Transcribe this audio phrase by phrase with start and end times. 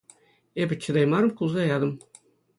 [0.61, 1.91] Эпӗ чӑтаймарӑм, кулса ятӑм.